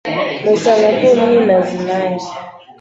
[0.45, 2.29] musanga ndi umwinazi nanjye